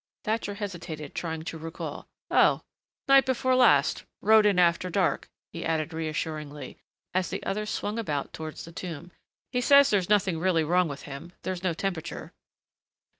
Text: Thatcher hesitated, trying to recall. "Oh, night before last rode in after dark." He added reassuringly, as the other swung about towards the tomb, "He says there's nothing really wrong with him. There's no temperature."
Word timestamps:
Thatcher 0.23 0.55
hesitated, 0.55 1.13
trying 1.13 1.43
to 1.43 1.59
recall. 1.59 2.07
"Oh, 2.31 2.63
night 3.07 3.23
before 3.23 3.55
last 3.55 4.03
rode 4.19 4.47
in 4.47 4.57
after 4.57 4.89
dark." 4.89 5.29
He 5.53 5.63
added 5.63 5.93
reassuringly, 5.93 6.79
as 7.13 7.29
the 7.29 7.43
other 7.43 7.67
swung 7.67 7.99
about 7.99 8.33
towards 8.33 8.65
the 8.65 8.71
tomb, 8.71 9.11
"He 9.51 9.61
says 9.61 9.91
there's 9.91 10.09
nothing 10.09 10.39
really 10.39 10.63
wrong 10.63 10.87
with 10.87 11.03
him. 11.03 11.33
There's 11.43 11.61
no 11.61 11.75
temperature." 11.75 12.33